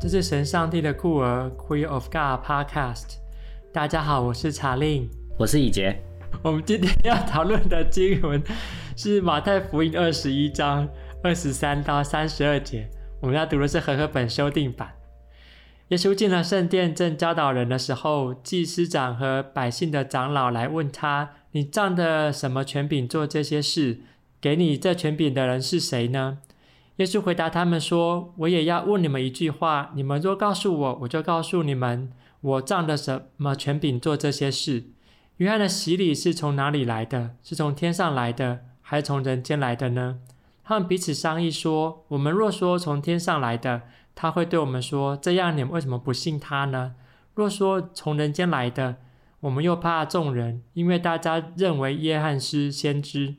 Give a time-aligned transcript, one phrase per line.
[0.00, 3.16] 这是神上帝的酷儿 （Queen of God Podcast。
[3.72, 6.00] 大家好，我是查令，我是以杰。
[6.40, 8.40] 我们今天要讨论的经文
[8.96, 10.88] 是马太福音二十一章
[11.20, 12.88] 二十三到三十二节。
[13.20, 14.92] 我们要读的是和合本修订版。
[15.88, 24.02] 耶稣进了圣殿，正教导人的时候，祭司长和百姓的长老来问他：“你仗着什么权柄做这些事？
[24.40, 26.38] 给你这权柄的人是谁呢？”
[26.98, 34.90] 耶稣回答他们说：“我也要问你们一句话，你们若告诉我，我就告诉你们，我仗着什么权柄做这些事。
[35.36, 37.36] 约翰的洗礼是从哪里来的？
[37.40, 40.18] 是从天上来的，还是从人间来的呢？”
[40.64, 43.82] 他们彼此商议说：“我们若说从天上来的，
[44.16, 46.96] 他会对我们说：这样你们为什么不信他呢？
[47.36, 48.96] 若说从人间来的，
[49.38, 53.36] 我们又怕众人，因为大家认为约翰是先知。”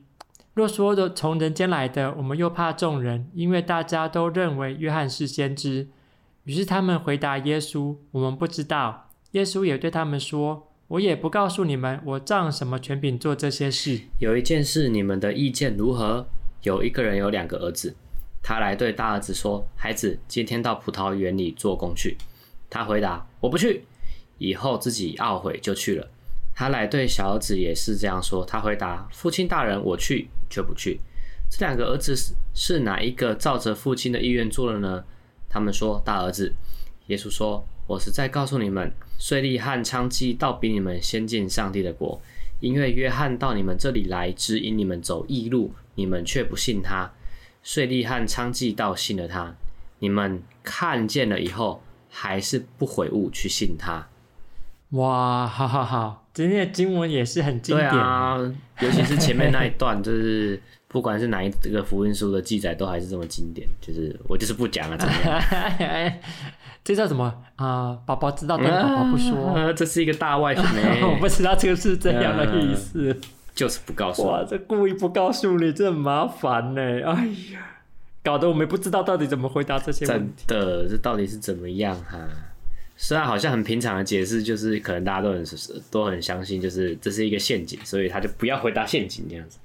[0.60, 5.88] 若说的从人间来的，我们又怕众人，因为大家都认为约翰是先知。
[6.44, 14.02] 于是他们回答耶稣：“我们不知道。”耶稣也对他们说：“我也不告诉你们，我仗什么权柄做这些事。
[14.18, 16.26] 有一件事，你们的意见如何？
[16.64, 17.96] 有一个人有两个儿子，
[18.42, 22.18] 他来对大儿子说：‘孩子，今天到葡萄园里做工去。’
[22.68, 23.86] 他回答：‘我不去。’
[24.36, 26.10] 以后自己懊悔就去了。
[26.60, 31.00] 他来对小儿子也是这样说，他回答：‘父亲大人，我去。’却不去。
[31.50, 35.02] 这两个儿子是是哪一个照着父亲的意愿做了呢？
[35.48, 36.52] 他们说大儿子。
[37.06, 42.20] 耶稣说：“我实在告诉你们，税吏和娼妓倒比你们先进上帝的国，
[42.60, 47.10] 因为约翰到你们这里来指引你们走义路，你们却不信他；
[47.62, 49.54] 税吏和娼妓倒信了他，
[50.00, 54.08] 你们看见了以后还是不悔悟去信他。”
[54.90, 56.19] 哇，好好好。
[56.32, 58.38] 今天的经文也是很经典，对啊，
[58.80, 63.68] 尤其是前面那一段，就是不管是哪一个福音书的记载，都还是这么经典。
[63.80, 66.12] 就是我就是不讲了，怎么样？
[66.82, 67.24] 这叫什么
[67.56, 67.98] 啊？
[68.06, 69.72] 宝、呃、宝知道，但宝宝不说、啊。
[69.76, 70.64] 这是一个大外宣，
[71.02, 73.20] 我不知道这个是这样的意思，嗯、
[73.54, 74.24] 就是不告诉。
[74.24, 76.80] 哇，这故意不告诉你，这很麻烦呢。
[76.80, 77.60] 哎呀，
[78.24, 80.44] 搞得我们不知道到底怎么回答这些问题。
[80.46, 82.18] 真的，这到底是怎么样哈？
[83.02, 85.44] 虽然好像很平常的解释，就是可能大家都很
[85.90, 89.58] 都很相信，就是这是一个陷阱，所以他就不要回答陷阱这样子，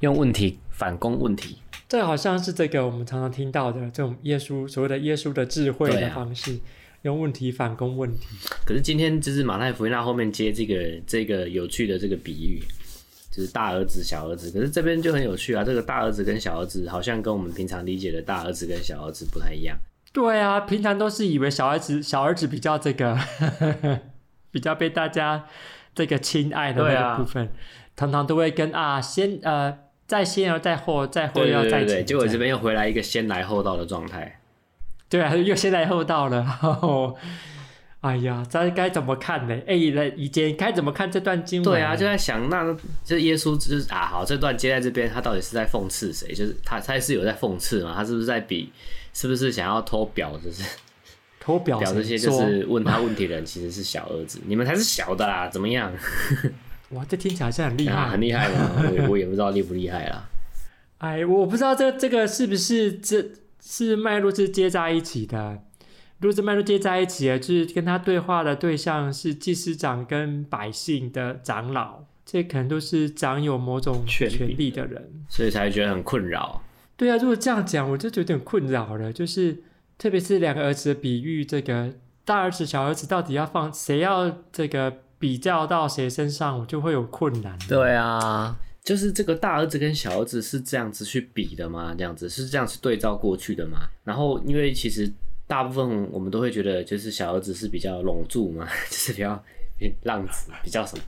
[0.00, 1.58] 用问题反攻问题。
[1.88, 6.58] 这好像是这个我们常常听到的这种耶稣所谓的耶稣的智慧的方式，啊、
[7.02, 8.26] 用问题反攻问题。
[8.66, 12.60] 可是今天就是马太福音那后面接这个这个有趣的这个比喻，
[13.30, 14.50] 就是大儿子小儿子。
[14.50, 19.78] 可是这边就很有趣啊，这个大儿子跟小儿子好像跟我们平常理解的大儿子跟小儿子不太一样。
[20.12, 23.16] 对啊，平常都是以为小孩子小儿子比较这个，
[24.50, 25.44] 比较被大家
[25.94, 27.50] 这个亲爱的那个部分，啊、
[27.96, 32.04] 常常都会跟啊先呃在先而再后，再后又要再前。
[32.04, 34.40] 结果这边又回来一个先来后到的状态。
[35.08, 36.44] 对啊，又先来后到了。
[38.00, 39.54] 哎呀，这该怎么看呢？
[39.66, 41.70] 哎，以前该怎么看这段经文？
[41.70, 46.34] 对啊，就在想，那这耶稣就是啊，好，这段接在这边，他到底是在讽刺谁？
[46.34, 47.92] 就是他，他是有在讽刺嘛？
[47.94, 48.72] 他是不是在比？
[49.12, 50.38] 是不是想要偷表？
[50.38, 50.62] 就是
[51.40, 55.92] 偷表， 表这些就是问他问题的人其实是小儿子，你们才是小的啦，怎么样？
[56.90, 58.82] 哇，这听起来好像很厉害， 啊，很厉害吗？
[58.82, 60.28] 我我也不知道厉不厉害啦。
[60.98, 63.24] 哎，我不知道这这个是不是这
[63.62, 65.58] 是脉络是接在一起的。
[66.18, 74.28] 如果这脉络接在一起的，就是跟他对话的对象是祭司长跟百姓的长老，这可能都是长有某种权
[74.58, 76.62] 力的人，所以才觉得很困扰。
[77.00, 79.10] 对啊，如果这样讲，我就有点困扰了。
[79.10, 79.56] 就是
[79.96, 81.90] 特别是两个儿子的比喻，这个
[82.26, 87.58] 大儿子、小儿子到底要放谁要这个比较到谁身上，我就会有困难。
[87.66, 91.94] 对啊，就是这个大儿子跟小儿子是这样子去比的吗？
[91.96, 93.88] 这样子是这样子对照过去的吗？
[94.04, 95.10] 然后因为其实。
[95.46, 99.42] 大部分我们都会觉得，就是小儿子是比较笼住嘛， 就是比较
[100.04, 101.02] 浪子，比较什么，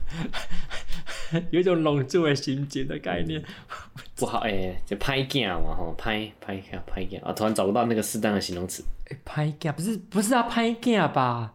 [1.51, 3.43] 有一种笼住的心结的概念。
[4.15, 7.33] 不好哎、欸，就歹囝嘛吼，歹歹囝歹囝啊！
[7.33, 8.83] 突然找不到那个适当的形容词。
[9.25, 11.53] 歹囝不是不是啊，歹囝吧？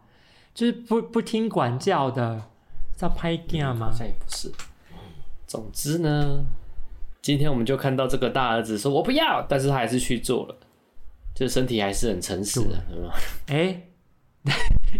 [0.55, 2.43] 就是不不听管教的，
[2.97, 3.87] 叫歹囝吗？
[3.87, 4.53] 好像也不是。
[5.47, 6.45] 总之呢，
[7.23, 10.57] 今天我们就看到这个大儿子说：“我不要”，但是他还是去做了。
[11.35, 13.13] 就身体还是很诚实的，是吗？
[13.47, 13.83] 哎，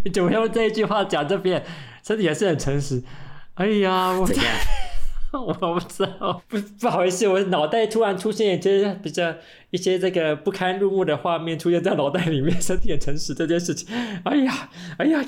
[0.05, 1.65] 你 怎么用这一句话讲这边？
[2.05, 3.03] 身体还是很诚实。
[3.59, 4.45] 哎呀，我怎样？
[5.33, 9.35] 我不知道， 不不好意思，我脑袋突然出现一些比较
[9.71, 12.59] 一些这个不堪入目的画面出现在脑袋里面。
[12.63, 13.89] 身体很诚实这件事情，
[14.25, 15.23] 哎呀，哎呀，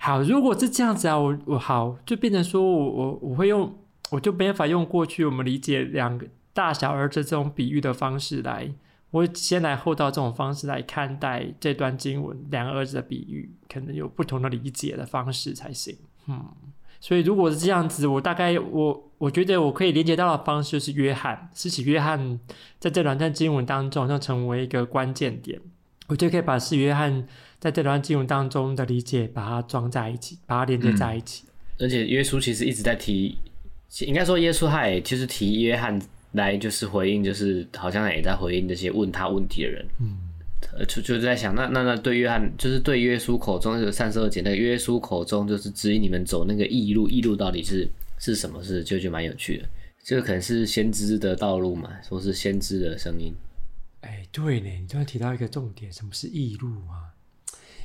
[0.00, 3.72] 好，如果是这样子啊，我我好就变成说我我我会用，
[4.10, 8.72] 我就没法用过去我们理解两个大小儿子这种比喻的方式来。
[9.10, 15.96] 我先来后到这种方式来看待这段经文，两个儿子的比喻，可能有不同的理解的方式才行。
[16.26, 16.44] 嗯，
[17.00, 22.38] 所以如果是这样子，我大概我我觉得我可以连接到的方式就是约翰，使徒约翰
[22.78, 25.60] 在这两段经文当中，好像成为一个关键点，
[26.08, 27.26] 我就可以把是约翰
[27.58, 31.44] 在这段经文当中的理解，把它装在一起，把它连接在一起。
[31.78, 33.36] 嗯、而且耶稣其实一直在提，
[34.00, 36.00] 应该说耶稣他也就是提约翰。
[36.32, 40.27] 来就是回应，就是好像也在回应这些问他问题的人，嗯，
[40.72, 47.88] 呃就就在想，那那那对约翰，就是对耶稣口中有三十二节，那个约书口中就是指引你们走那个异路，异路到底是
[48.18, 49.68] 是什么事，就就蛮有趣的，
[50.02, 53.32] 这个可能是先知的道路嘛，说是先知的声音。
[54.00, 57.14] 哎，对呢，你突然提到一个重点，什么是异路啊？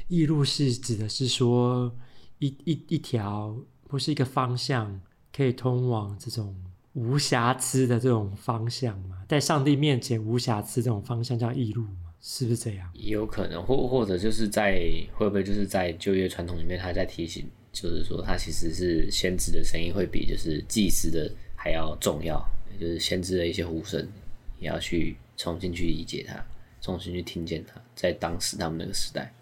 [0.08, 1.96] 异路是指的是说
[2.40, 5.00] 一一一条，不是一个方向，
[5.36, 6.56] 可以通往这种。
[6.96, 11.84] 无瑕疵的这种方向嘛，在上帝面前无瑕疵这种方向叫异路，
[12.25, 12.90] 是不是这样？
[12.94, 14.80] 也有可能，或或者就是在
[15.14, 22.42] 会不会就是在就业传统里面，他在提醒，就是说他其实是先知的声音会比就是祭司的还要重要，
[22.80, 24.08] 就是先知的一些呼声
[24.58, 26.42] 也要去重新去理解他，
[26.80, 29.34] 重新去听见他，在当时他们那个时代，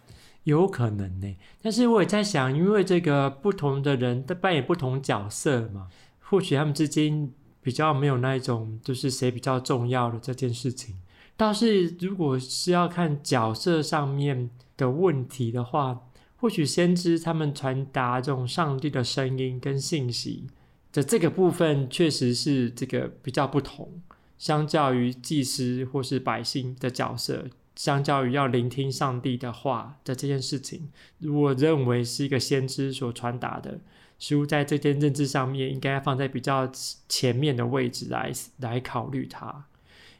[0.45, 1.37] 有可能呢。
[1.61, 5.87] 但是我也在想，因为这个不同的人在扮演不同角色嘛，
[6.19, 7.31] 或许他们之间。
[7.63, 10.95] 比较没有那一种，就是谁比较重要的这件事情。
[11.35, 16.07] 倒是如果是要看角色上面的问题的话，
[16.37, 20.47] 或许先知他们传达这种上帝的声音跟信息
[20.91, 24.01] 的这个部分，确实是这个比较不同。
[24.37, 27.45] 相较于祭司或是百姓的角色，
[27.75, 30.89] 相较于要聆听上帝的话的这件事情，
[31.19, 33.79] 如果认为是一个先知所传达的。
[34.17, 36.71] 书在这件认知上面，应该放在比较
[37.09, 39.65] 前面的位置来来考虑它，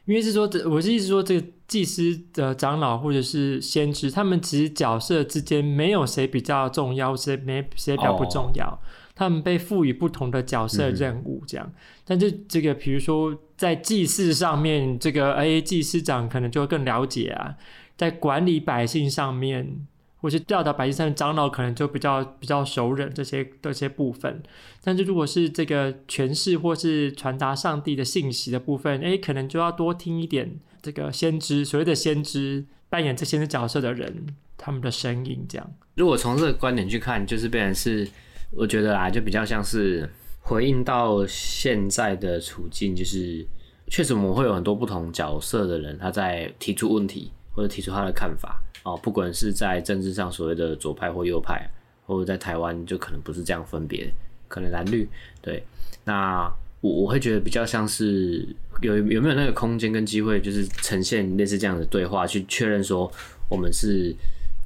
[0.04, 8.78] 因为是说，我是意思说，这个祭司的长老或者是先知，他们其实角色之间没有谁比较重要，谁没谁比较不重要，oh.
[9.14, 11.66] 他们被赋予不同的角色任务，这样。
[11.66, 17.54] 嗯、但是这个，比如说在祭祀上面，这个哎，祭司长可能就会更了解啊，
[17.96, 19.86] 在管理百姓上面。
[20.22, 24.40] 或是教导百姓上的长老可能就比较比较熟稔这些这些部分，
[24.82, 35.72] 但是如果是这个诠释或是传达上帝的信息的部分，诶，可能就要多听一点这个先知，所谓的先知扮演这些角色的人他们的声音，这样。
[35.96, 38.08] 如果从这个观点去看，就是变成是，
[38.52, 40.08] 我觉得啊，就比较像是
[40.40, 43.44] 回应到现在的处境，就是
[43.88, 48.62] 确实我们会有很多不同角色的人，他在提出问题或者提出他的看法。
[48.84, 51.68] 哦，不管是在政治上所谓的左派或右派，
[52.06, 54.12] 或者在台湾就可能不是这样分别，
[54.48, 55.08] 可能蓝绿。
[55.40, 55.62] 对，
[56.04, 58.44] 那我我会觉得比较像是
[58.80, 63.10] 有有没有那个空间跟机会，就是呈现类似这样的对话，去确认说
[63.48, 64.12] 我们是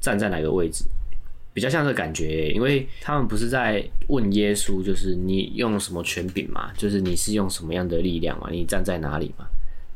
[0.01, 0.85] 站在哪个位置，
[1.53, 9.47] 比较像这感觉，因为他们不是在问耶稣，就是你用什么权柄嘛，就是你是用什么样的力量嘛，你站在哪里嘛。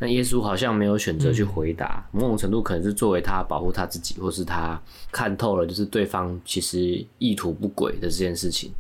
[0.00, 4.81] 但耶稣好像没有选择去回答，某种程度可能是作为他保护他自己，或是他
[5.12, 8.73] 看透了，就是对方其实意图不轨的这件事情。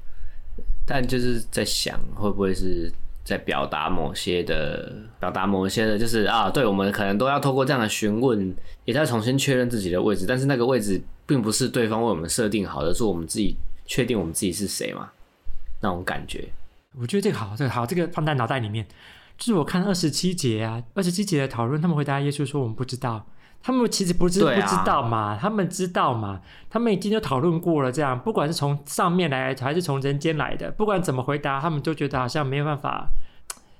[0.86, 2.90] 但就是在想，会不会是
[3.22, 8.56] 在表达某些的，表达某些的，就是啊，对，我们可能都要透过这样的询问，
[8.86, 10.24] 也在重新确认自己的位置。
[10.26, 13.54] 但是那个位置并不是对方为我们设定好的，是我们自己
[13.84, 15.10] 确定我们自己是谁嘛？
[15.82, 16.48] 那种感觉。
[16.98, 18.86] 我觉得这个好，这个好，这个放在脑袋里面。
[19.40, 23.24] 就是我看二十七节啊，二十七节的讨论，他们回答耶稣说：“我们不知道。”
[23.62, 27.90] 他们其实不是不知道嘛，啊、他们知道嘛，他们已经就讨论过了。
[27.90, 33.08] 这样，不管是从上面来还是从人间来的，不管怎么回答，他们都觉得好像没有办法，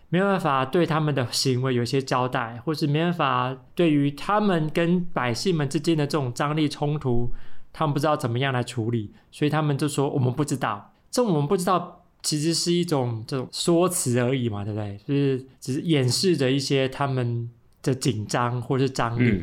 [0.09, 7.33] 没有办法对他们的行为有一些交代，或是没办法对于他们跟百姓们之间的这种张力冲突，
[7.71, 12.00] 他们不知道怎么样来处理，所以他们就说：“我们不知道。”这我们不知道。
[12.23, 14.99] 其实是一种这种说辞而已嘛，对不对？
[15.07, 17.49] 就是只是掩饰着一些他们
[17.83, 19.43] 的紧张或者是张力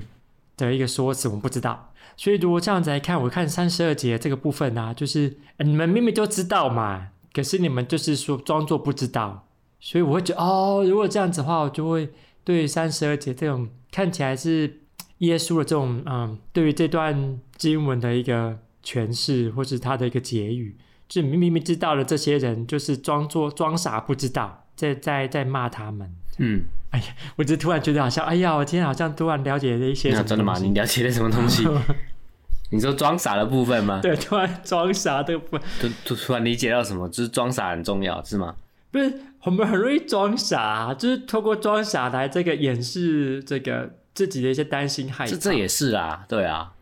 [0.55, 1.93] 的一个说辞，我们不知道。
[2.15, 9.47] 所以如果这样子来看，我看三十二节这个部分啊，就是你们明明就知道嘛，可是你们就是说装作不知道。
[9.79, 12.09] 所以我会觉得，哦，如果这样子的话，我就会
[12.43, 14.81] 对三十二节这种看起来是
[15.19, 20.75] 耶稣的这种，嗯，对于这段经文的一个诠释，或是他的一个结语。
[21.07, 26.11] 就明明明知道了，这些人就是装作装傻不知道，在在在骂他们。
[26.39, 30.11] 嗯，哎呀，我就突然觉得好像，哎呀，我今天好像突然了解了一些。
[30.11, 30.57] 那真的吗？
[30.59, 31.67] 你了解了什么东西？
[32.69, 34.01] 你说装傻的部分吗？
[34.01, 37.07] 对，突然装傻的部分，突突突然理解到什么？
[37.07, 38.55] 就是装傻很重要，是吗？
[38.91, 45.31] 不是，我们很容易装傻，就是透过装傻来这个掩饰这个自己的一些担心害怕。
[45.31, 46.73] 这这也是啊，对啊。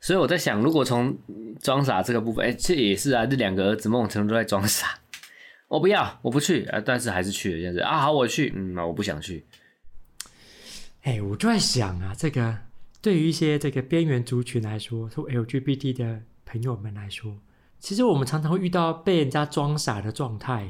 [0.00, 1.16] 所以我在想，如果从
[1.60, 4.98] 装傻这个部分，哎、欸，这也是啊，这两个儿子某种程度都在装傻。
[5.68, 9.44] 我不要，我不去啊，但是还是去了，这样子啊，好，我去，嗯，我不想去。
[11.02, 12.56] 哎、欸，我就在想啊，这个
[13.00, 17.38] 对于一些这个边缘族群来说，说 LGBT 的朋友们来说，
[17.80, 20.68] 其实我们常常会遇到被人家装傻的状态。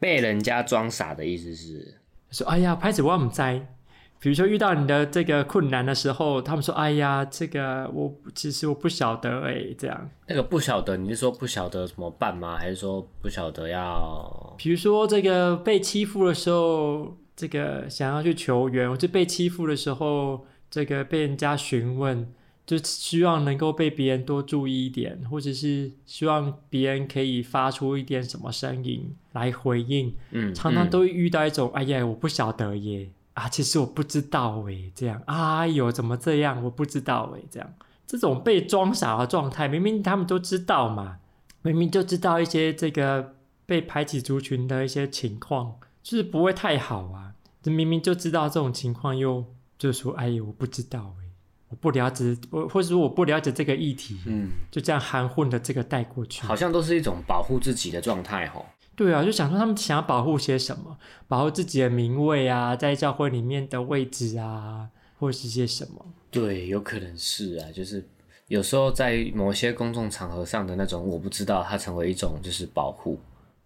[0.00, 3.75] 被人家装傻的意思是说，哎呀，拍子我们在。
[4.18, 12.56] 比如说遇到你的这个困难的时候，他们说：“哎呀，这个我其实我不晓得哎、欸，这样。”那个不晓得，你是说不晓得怎么办吗？
[12.56, 14.54] 还是说不晓得要？
[14.56, 22.26] 比如说这个被欺负的时候，这个想要去求援，或者被欺负的时候，这个被人家询问，
[22.64, 30.14] 就希望能够被别人多注意一点，或者是希望别人可以发出一点什么声音来回应。
[30.30, 36.64] 嗯，常常都会遇到一种：“嗯、哎呀，我不晓得耶。”啊，其实我不知道诶，这样，哎呦，怎么这样？
[36.64, 37.70] 我不知道诶，这样，
[38.06, 41.18] 这种被装傻的状态，明明他们都知道嘛，
[41.60, 43.34] 明明就知道一些这个
[43.66, 47.34] 被排挤族群的一些情况，就是不会太好啊。
[47.62, 49.44] 这明明就知道这种情况，又
[49.78, 51.28] 就说，哎呦，我不知道诶，
[51.68, 58.64] 我不了解，我或者说我不了解这个议题，嗯，就这样含混的这个带过去，好像都是一种保护自己的状态吼。
[58.96, 60.96] 对啊，就想说他们想要保护些什么，
[61.28, 64.88] 保护自己的名位啊，在教会里面的位置啊，
[65.18, 66.04] 或是些什么？
[66.30, 68.02] 对，有可能是啊，就是
[68.48, 73.18] 有时候在某些公众场合上的那种，我不知道它成为一种就是保护。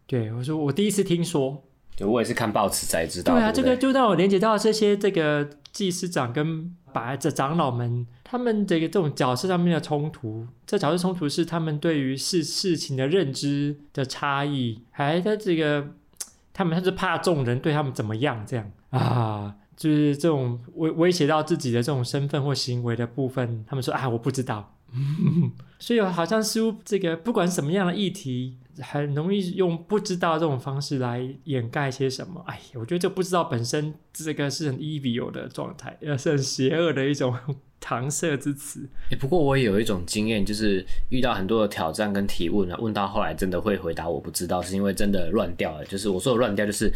[0.06, 1.62] 对，我说我第一次听说，
[2.00, 3.34] 对，我也是看报纸才知道。
[3.34, 6.74] 对啊，对对这个就让我连接到这些这个祭司长跟。
[6.92, 15.86] 白这长老们他们这个这种角色上面的冲突，这角色冲突是他们对于事事情的认知的差异，还在这个
[16.52, 24.74] 他们他是怕众人对他们怎么样这样啊，就是这种威威胁到自己的这种身份或行为的部分，他们说啊我不知道，
[25.78, 28.56] 所以好像似乎这个不管什么样的议题。
[28.80, 32.42] 很容易用不知道这种方式来掩盖些什么。
[32.46, 37.36] 哎，我觉得这不知道本身这个是很 evil 的状态，也是很邪恶的一种
[37.80, 38.88] 搪塞之词。
[39.10, 45.84] 欸，不过我也有一种经验，就是遇到很多的挑战跟提问啊，问到后来真的会回答我不知道，是因为真的乱掉了。
[45.86, 46.92] 就是我说的乱掉，就是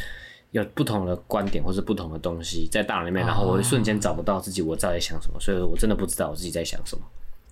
[0.50, 7.04] 有不同的观点或是不同的东西在大脑里面，然后我会瞬间找不到自己我到底想什么，所以我真的不知道我自己在想什么，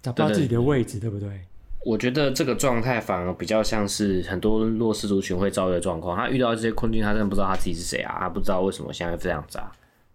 [0.02, 1.40] 找不到自己的位置，对不对？
[1.84, 6.16] 我觉得这个状态反而比较像是很多弱势族群会遭遇的状况。
[6.16, 9.72] 他遇到这些困境，他真的不知道他自己是谁啊，他不知道为什么现在会这样子啊。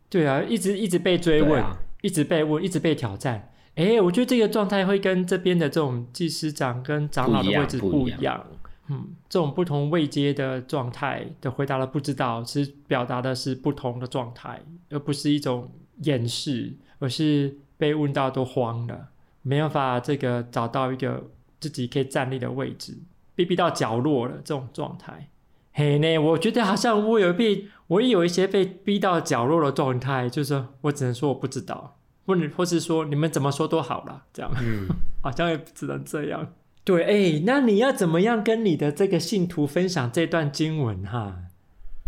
[0.10, 3.50] 对啊，一直一直被追问，啊、一直被问，一直被挑战。
[3.76, 8.20] 哎，我觉得这个状态会跟这边的这种祭司长跟长老的位置不一样。
[8.22, 8.46] 一样
[8.90, 15.70] 嗯，这种不同位阶的状态的回答了不知道，其实表达的是不同的状态，而不是一种
[16.04, 19.10] 掩饰，而是被问到都慌了，
[19.42, 21.30] 没办法这个找到一个。
[21.60, 22.98] 自己可以站立的位置，
[23.36, 25.30] 被逼到角落了，这种状态，
[25.74, 34.88] 嘿呢，我觉得好像我有被，我也有一些被逼到角落的状态，就是我只能说我不知道，或者或是说你们怎么说都好了，这样，嗯，
[35.22, 36.54] 好像也只能这样。
[36.84, 41.40] 对，哎、欸，那你要怎么样跟你的这个信徒分享这段经文哈？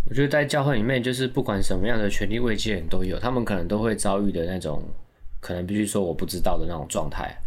[0.10, 4.82] 我觉得在教会里面，就是不管什么样的权力位阶人都有，他们可能都会遭遇的那种，
[5.42, 7.38] 可能必须说我不知道的那种状态。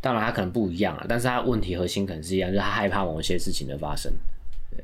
[0.00, 4.12] 当然，他可能不一样啊，但是他问题核心可能是一样，就是他害怕某些事情的发生，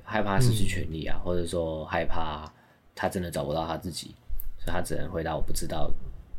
[0.03, 2.45] 害怕失去权利啊，嗯、或者说害怕
[2.95, 4.15] 他真的找不到他自己，
[4.59, 5.89] 所以他只能回答我不知道，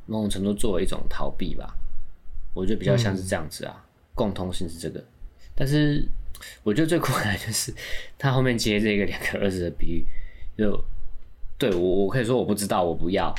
[0.05, 1.74] 某种程度作为一种逃避吧。
[2.53, 5.03] 我觉得比较像是这样子啊，嗯、共通性是这个。
[5.55, 6.05] 但是
[6.63, 7.74] 我觉得最困难就是
[8.17, 10.05] 他后面接这个两个儿子的比喻，
[10.58, 10.77] 就
[11.58, 13.34] 对我我可以说我不知道，我不要。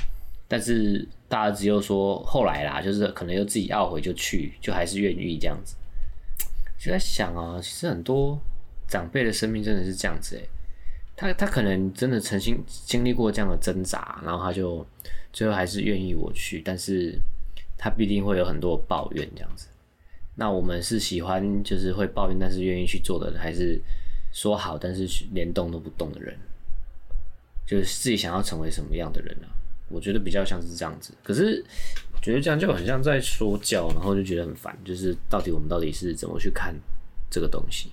[0.49, 5.77] 但是大家只有说后来啦，就是可能又自己懊悔就去，就还是愿意这样子。
[6.79, 8.39] 就在想啊，其实很多
[8.87, 10.49] 长辈的生命真的是这样子诶，
[11.17, 14.87] 他他可能真的曾经经历过这样的挣扎，然后他就
[15.33, 17.19] 最后还是愿意我去，但是
[17.77, 19.67] 他必定会有很多抱怨这样子。
[20.37, 23.81] 那我们是喜欢就是会抱怨但是愿意去做的，还是
[24.33, 26.39] 说好但是连动都不动的人？
[27.67, 29.49] 就是自己想要成为什么样的人呢？
[29.89, 31.65] 我觉得比较像是这样子，可是
[32.13, 34.77] 我觉得这样就很像在说教，然后就觉得很烦。
[34.85, 36.75] 就是到底我们到底是怎么去看
[37.31, 37.93] 这个东西？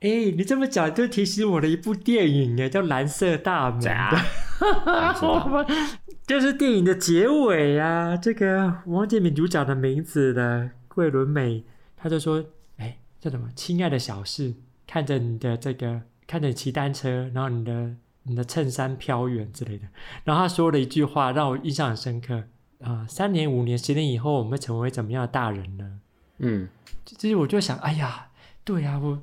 [0.00, 3.80] 哎、欸，你这么讲就提醒我的一部电影哎，叫《蓝色大门》
[4.10, 5.66] 的，
[6.28, 8.14] 就是电影的结尾啊。
[8.14, 11.64] 这个我忘记女主角的名字的，桂纶镁，
[11.96, 12.44] 他就说
[12.76, 13.48] ：“哎、欸，叫什么？
[13.56, 14.52] 亲爱的小事，
[14.86, 17.96] 看着你的这个，看着你骑单车，然后你的。”
[18.26, 19.86] 你的衬衫飘远之类的，
[20.24, 22.34] 然后他说了一句话让我印象很深刻。
[22.80, 26.00] 啊、呃，三年、五年、十年以后，我们会成为怎么样的大人呢？
[26.38, 26.68] 嗯，
[27.04, 28.28] 其实我就想，哎呀，
[28.64, 29.22] 对呀、啊，我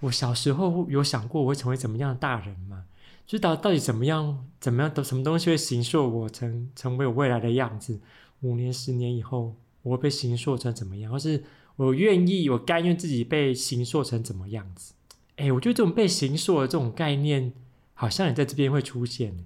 [0.00, 2.84] 我小时候有想过我会成为怎么样的大人吗？
[3.26, 8.00] 就到到底怎么样，怎么样的什么东西会形塑我成成为我未来的样子？
[8.42, 11.10] 五年、十年以后，我会被形塑成怎么样？
[11.10, 11.42] 或是
[11.76, 14.94] 我愿意，我甘愿自己被形塑成怎么样子？
[15.36, 17.52] 哎，我觉得这种被形塑的这种概念，
[17.94, 19.36] 好像也在这边会出现。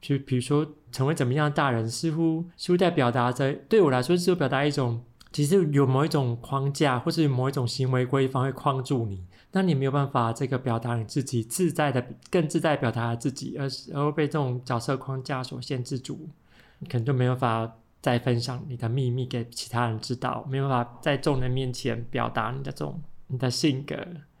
[0.00, 16.28] 就比如说，成为怎么样的大人，似乎似乎在表达着，对我来说，是表达一种，其实有某一种框架，或是某一种行为规范会框住你，那你没有办法这个表达你自己自在的、更自在表达自己，而是而被这种角色框架所限制住，
[16.80, 23.96] 你可能就没有法再分享你的秘密给其他人知道，没有办法在众人面前表达你的这种你的性格。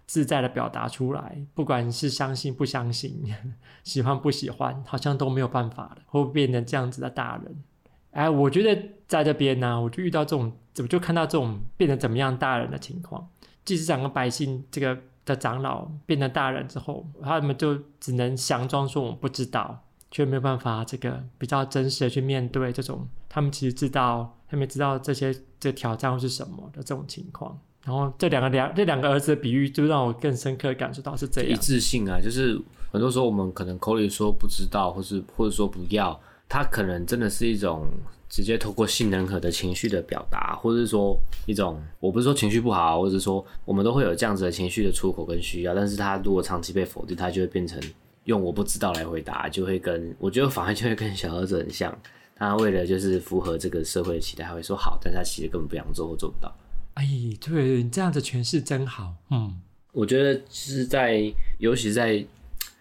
[0.06, 3.22] 自在的表达出来，不管是相信不相信，
[3.84, 7.64] 喜欢不喜欢，好像都没有办法了，会变成这样子的大人。
[8.10, 13.28] 哎，我觉得在这边呢、我就遇到这种，怎么就看到这种变成怎么样大人的情况。
[13.64, 27.58] 即使长个百姓这个的长老变成大人之后，他们就只能佯装说我们不知道，却没有办法这个比较真实的去面对这种他们其实知道，他们知道这些这挑战是什么的这种情况。
[27.84, 32.58] 然后这两个两这两个儿子的比喻，就让我更深刻感受到是这样一致性啊，就是
[32.90, 37.84] 很多时候我们可能口里说不知道，或是或者说不要，他可能真的是一种
[38.28, 41.14] 直接透过性能和的情绪的表达，或者是说
[41.44, 47.78] 一种我不是说情绪不好，或者说我们都会有这样子的情绪的出口跟需要，但是他如果长期被否定，他就会变成
[48.24, 51.94] 用我不知道来回答，就会跟我觉得反而就会跟小儿子很像，
[52.34, 56.50] 他为了就是符合这个社会的期待，他会说好，但他其实根本不想做或做不到。
[56.94, 57.06] 哎，
[57.40, 59.14] 对，你这样子诠释真好。
[59.30, 59.60] 嗯，
[59.92, 61.22] 我觉得是在，
[61.58, 62.24] 尤其是在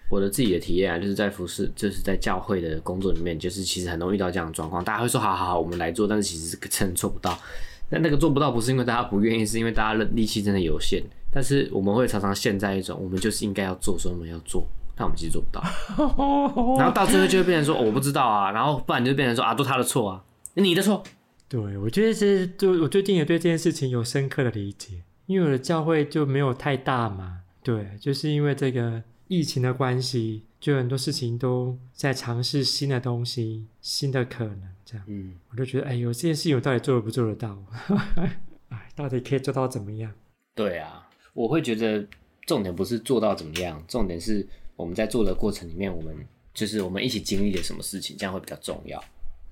[0.10, 4.84] 我的自己的体验啊，就是在服侍，就是在教会的工作里面，就是其实很容易遇到这样的状况。
[4.84, 7.38] 大家会说，好好好，我们来做，但是其实是真的做不到。
[7.90, 11.04] 但那个做不到，不是因为大家不愿意，是因为大家的力气真的有限。
[11.32, 14.64] 但是我们会常常陷在一种，我们就是应该要做，所以我们要做，
[14.96, 15.64] 但我们其实做不到。
[16.78, 20.24] 然后到最后就会变成说，哦，我不知道啊，然后不然就变成说，啊，都他的错啊，
[20.54, 21.04] 你的错。
[21.54, 37.64] 对，我觉得是，就我最近也对这件事情有深刻的理解，因为我的教会就没有太大嘛，对，就是因为这个疫情的关系，就很多事情都在尝试新的东西、新的可能，这样，嗯，我就觉得，哎呦，这件事情我到底做得不做得到？
[38.70, 40.12] 哎，到底可以做到怎么样？
[40.56, 42.04] 对啊，我会觉得
[42.48, 44.44] 重点不是做到怎么样，重点是
[44.76, 46.16] 我们在做的过程里面，我们
[46.52, 49.00] 就是我们一起经历了什么事情，这样会比较重要。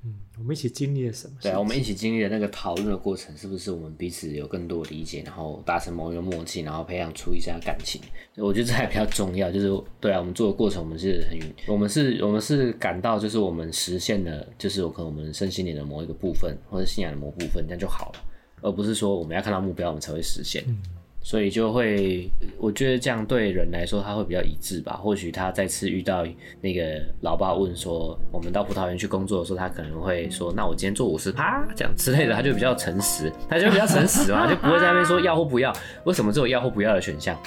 [0.03, 1.35] 嗯，我们一起经历了什么？
[1.41, 8.01] 对啊，我们一起经历了那个讨论的过程，是不是我们彼此有更多的理解，然后达成某一个默契，然后培养出一下感情？
[8.37, 9.51] 我觉得这还比较重要。
[9.51, 18.19] 就是对啊，我们做的过程，我们是很，我们是，我们是感到，就是我们实现了，就是有可能我们身心里的某一个部分，或者信仰的某部分，这样就好了，
[18.61, 20.63] 而不是说我们要看到目标，我们才会实现。
[20.67, 20.81] 嗯
[21.23, 24.93] 所以就会，我觉得这样对人来说他会比较一致吧。
[24.93, 26.25] 或许他再次遇到
[26.59, 35.71] 那个老爸问说，我们到葡萄园去工作的时候，他可能会说，那我今天做五十趴这样之类的，他就比较诚实，他就比较诚实嘛，就不会在那边说要或不要。
[36.05, 37.37] 为什么只有要或不要的选项？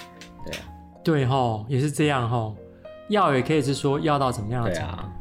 [0.46, 0.62] 对啊，
[1.02, 2.54] 对吼，也是这样吼，
[3.08, 4.92] 要也可以是说要到怎么样的程度。
[4.92, 5.12] 对啊，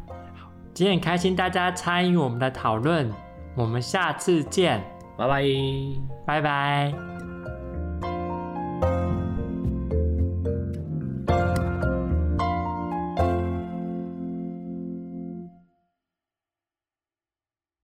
[0.75, 3.11] 今天很开心大家参与我们的讨论，
[3.55, 4.79] 我们下次见，
[5.17, 5.43] 拜拜，
[6.25, 7.22] 拜拜。